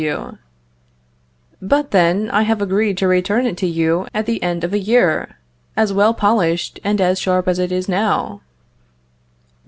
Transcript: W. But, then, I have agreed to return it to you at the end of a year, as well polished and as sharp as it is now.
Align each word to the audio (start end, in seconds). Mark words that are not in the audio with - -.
W. 0.01 0.39
But, 1.61 1.91
then, 1.91 2.27
I 2.31 2.41
have 2.41 2.59
agreed 2.59 2.97
to 2.97 3.07
return 3.07 3.45
it 3.45 3.55
to 3.57 3.67
you 3.67 4.07
at 4.15 4.25
the 4.25 4.41
end 4.41 4.63
of 4.63 4.73
a 4.73 4.79
year, 4.79 5.37
as 5.77 5.93
well 5.93 6.15
polished 6.15 6.79
and 6.83 6.99
as 6.99 7.19
sharp 7.19 7.47
as 7.47 7.59
it 7.59 7.71
is 7.71 7.87
now. 7.87 8.41